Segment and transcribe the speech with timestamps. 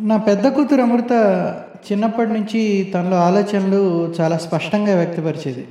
[0.00, 1.12] నా పెద్ద కూతురు అమృత
[1.92, 5.66] చిన్నప్పటి నుంచి తనలో ఆలోచనలు చాలా స్పష్టంగా వ్యక్తపరిచేది.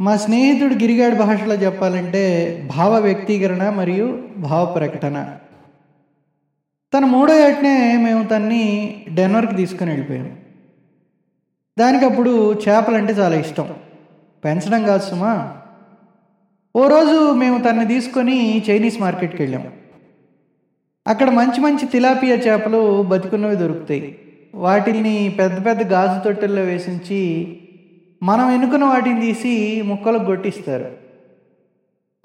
[0.00, 2.22] మా స్నేహితుడు గిరిగాడి భాషలో చెప్పాలంటే
[2.76, 5.36] భావ వ్యక్తీకరణ మరియు భావ ప్రకటన.
[6.94, 10.38] తన మూడో ఏటనే మేము తన్ని డెన్వర్కి తీసుకుని వెళ్ళిపోయాం.
[11.78, 13.74] దానికి అప్పుడు చేపలంటే చాలా ఇష్టం.
[14.44, 15.56] పెంచడం కాదు సుమా.
[16.76, 19.87] ఓ రోజు మేము తన్ని తీసుకొని చైనీస్ మార్కెట్కి వెళ్ళాము
[21.08, 24.18] అక్కడ మంచి మంచి తిలాపియా చేపలు బతికున్నవి దొరుకుతాయి.
[24.54, 27.20] వాటిని పెద్ద పెద్ద గాజు తొట్టెల్లో వేసించి
[28.22, 30.88] మనం ఎన్నుకున్న వాటిని తీసి ముక్కలకు కొట్టిస్తారు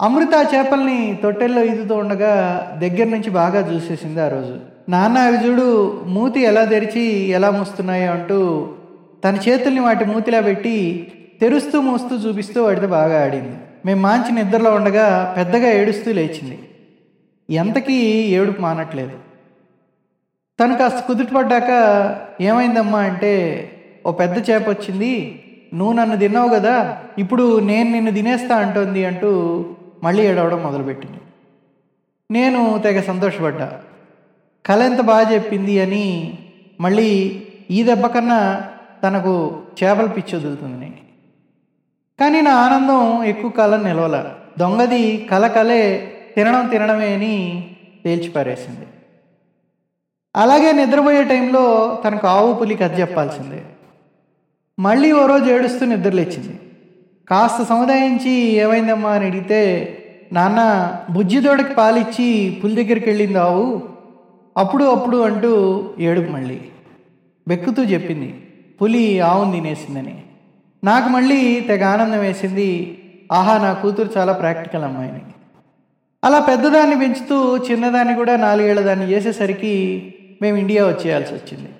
[0.00, 2.32] అమృత చేపల్ని తొట్టెల్లో ఈదుతూ ఉండగా
[2.80, 4.54] దగ్గర నుంచి బాగా చూసేసింది ఆ రోజు.
[4.88, 5.66] నాన్న అవి చూడు
[6.06, 8.68] మూతి ఎలా తెరిచి ఎలా మూస్తున్నాయో అంటూ
[9.24, 11.06] తన చేతుల్ని వాటి మూతిలా పెట్టి
[11.40, 13.56] తెరుస్తూ మూస్తూ చూపిస్తూ వాటితో బాగా ఆడింది.
[13.86, 16.58] మేము మాంచి నిద్రలో ఉండగా పెద్దగా ఏడుస్తూ లేచింది.
[17.50, 17.96] ఎంతకీ
[18.38, 19.16] ఏడుపు మానట్లేదు.
[20.60, 21.70] తను కాస్త కుదుటపడ్డాక
[22.40, 23.32] ఏమైందమ్మా అంటే
[24.06, 25.40] ఓ పెద్ద చేప వచ్చింది
[25.74, 29.30] నువ్వు నన్ను తిన్నావు కదా ఇప్పుడు నేను నిన్ను తినేస్తా అంటోంది అంటూ
[30.02, 31.20] మళ్ళీ ఏడవడం మొదలుపెట్టింది.
[32.30, 33.80] నేను తెగ సంతోషపడ్డా.
[34.66, 36.38] కళ ఎంత బాగా చెప్పింది అని
[36.80, 38.68] మళ్ళీ ఈ దెబ్బ కన్నా
[39.02, 40.90] తనకు చేపల పిచ్చి వదులుతుంది
[42.20, 44.16] కానీ నా ఆనందం ఎక్కువ కాలం నిలవల.
[44.58, 47.70] దొంగది కల కలే తినడం తినడమే అని
[48.04, 48.86] తేల్చిపారేసింది
[50.36, 53.62] అలాగే నిద్రపోయే టైంలో తనకు ఆవు పులి కథ చెప్పాల్సిందే.
[54.78, 56.60] మళ్ళీ ఓ రోజు ఏడుస్తూ నిద్రలేచింది.
[57.30, 59.60] కాస్త సముదాయించి ఏమైందమ్మా అని అడిగితే
[60.32, 63.82] నాన్న బుజ్జిదోడకి పాలిచ్చి పులి దగ్గరికి వెళ్ళింది ఆవు.
[64.56, 65.52] అప్పుడు అప్పుడు అంటూ
[65.98, 66.60] ఏడుపు మళ్ళీ.
[67.48, 68.46] బెక్కుతూ చెప్పింది
[68.82, 70.22] పులి ఆవును తినేసిందని.
[70.84, 72.98] నాకు మళ్ళీ తెగ ఆనందం వేసింది.
[73.32, 75.20] ఆహా నా కూతురు చాలా ప్రాక్టికల్ అమ్మాయిని.
[76.24, 79.72] అలా పెద్దదాన్ని పెంచుతూ చిన్నదాన్ని కూడా నాలుగేళ్ళ దాన్ని చేసేసరికి
[80.42, 81.70] మేము ఇండియా వచ్చేయాల్సి వచ్చింది.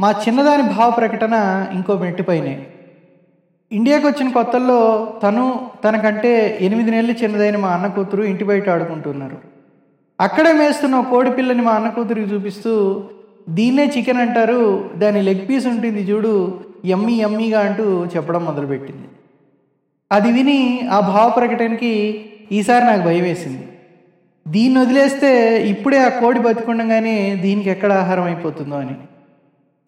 [0.00, 1.34] మా చిన్నదాని భావ ప్రకటన
[1.74, 2.66] ఇంకో మెట్టుపైనే.
[3.72, 4.80] ఇండియాకి వచ్చిన కొత్తల్లో
[5.22, 5.44] తను
[5.84, 9.38] తనకంటే ఎనిమిది నెలలు చిన్నదైన మా అన్న కూతురు ఇంటి బయట ఆడుకుంటున్నారు.
[10.20, 12.72] అక్కడే మేస్తున్న కోడి పిల్లని మా అన్న కూతురికి చూపిస్తూ
[13.48, 19.08] దీన్నే చికెన్ అంటారు దాని లెగ్ పీస్ ఉంటుంది చూడు ఎమ్మి ఎమ్మిగా అంటూ చెప్పడం మొదలుపెట్టింది.
[20.12, 21.94] అది విని ఆ భావ ప్రకటనకి
[22.52, 23.68] ఈసారి నాకు భయం వేసింది.
[24.48, 28.94] దీన్ని వదిలేస్తే ఇప్పుడే ఆ కోడి బతుకుండగానే దీనికి ఎక్కడ ఆహారం అయిపోతుందో అని.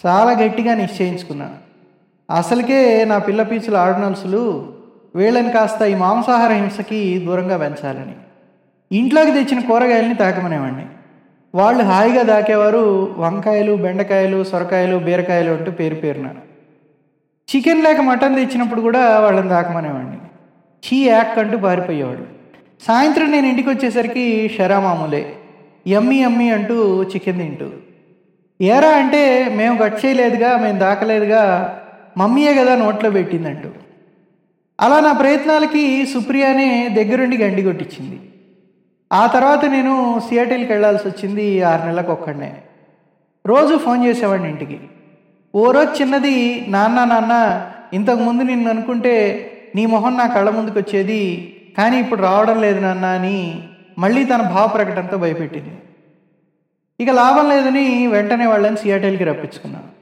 [0.06, 1.56] చాలా గట్టిగా నిశ్చయించుకున్నా.
[2.30, 4.72] అసలుకే నా పిల్ల పీచుల ఆడనలుసులు
[5.14, 8.14] వీళ్ళని కాస్త ఈ మాంసాహార హింసకి దూరంగా పెంచాలని.
[8.96, 10.86] ఇంట్లోకి తెచ్చిన కూరగాయలని తాకమనేవాడిని
[11.54, 16.30] వాళ్ళు హాయిగా దాకేవారు వంకాయలు బెండకాయలు సొరకాయలు బీరకాయలు అంటూ పేరు పేరున.
[17.56, 20.16] చికెన్ లేక మటన్ తెచ్చినప్పుడు కూడా వాళ్ళని దాకమనేవాడిని
[20.84, 22.39] చీ యాక్ అంటూ పారిపోయేవాడు.
[22.86, 24.24] సాయంత్రం నేను ఇంటికి వచ్చేసరికి
[24.58, 25.34] షరా మామూలే.
[25.86, 27.68] ఎమ్మి ఎమ్మి అంటూ చికెన్ తింటూ.
[28.60, 29.22] ఏరా అంటే
[29.56, 31.42] మేము కట్ చేయలేదుగా మేము దాకలేదుగా
[32.16, 33.70] మమ్మీయే కదా నోట్లో పెట్టిందంటూ.
[34.80, 38.18] అలా నా ప్రయత్నాలకి సుప్రియానే దగ్గరుండి గండి కొట్టించింది.
[39.12, 42.50] ఆ తర్వాత నేను సియాటిల్కి వెళ్ళాల్సి వచ్చింది ఆరు నెలలకు ఒక్కడనే
[43.46, 44.80] రోజు ఫోన్ చేసేవాడిని ఇంటికి.
[45.54, 47.34] ఓ రోజు చిన్నది నాన్న నాన్న
[47.92, 49.14] ఇంతకుముందు నిన్ను అనుకుంటే
[49.74, 51.22] నీ మొహం నా కళ్ళ ముందుకు వచ్చేది
[51.76, 53.62] కానీ ఇప్పుడు రావడం లేదు నాన్న అని
[53.98, 55.78] మళ్ళీ తన భావ ప్రకటనతో భయపెట్టింది.
[57.00, 60.00] ఇక లాభం లేదని వెంటనే వాళ్ళని సియాటెల్కి రప్పించుకున్నాను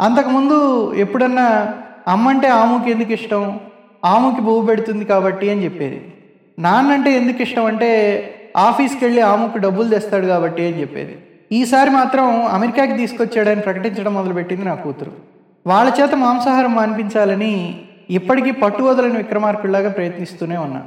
[0.00, 0.56] అంతకుముందు
[0.94, 1.74] ఎప్పుడన్నా
[2.08, 3.60] అమ్మంటే ఆముకి ఎందుకు ఇష్టం?
[4.04, 6.14] ఆముకి బువ్వు పెడుతుంది కాబట్టి అని చెప్పేది.
[6.58, 7.90] నాన్నంటే ఎందుకు ఇష్టం అంటే
[8.56, 11.18] ఆఫీస్కి వెళ్ళి ఆముకు డబ్బులు తెస్తాడు కాబట్టి అని చెప్పేది.
[11.52, 15.12] ఈసారి మాత్రం అమెరికాకి తీసుకొచ్చాడని ప్రకటించడం మొదలుపెట్టింది నా కూతురు.
[15.66, 20.82] వాళ్ళ చేత మాంసాహారం మానిపించాలని ఇప్పటికీ పట్టు వదలని విక్రమార్కుల్లాగా ప్రయత్నిస్తూనే ఉన్నా.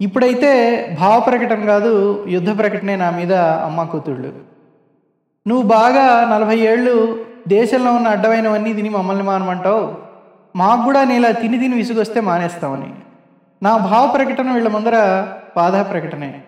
[0.00, 0.50] ఇప్పుడైతే
[1.00, 1.90] భావ ప్రకటన కాదు
[2.28, 4.32] యుద్ధ ప్రకటనే నా మీద అమ్మ కూతుళ్ళు.
[5.48, 9.94] నువ్వు బాగా నలభై ఏళ్ళు దేశంలో ఉన్న అడ్డమైనవన్నీ తిని మమ్మల్ని మానమంటావు.
[10.56, 12.94] మాకు కూడా నీలా తిని తిని విసుగొస్తే మానేస్తామని.
[13.62, 16.42] నా భావ ప్రకటన వీళ్ళ ముందర బాధా ప్రకటనే.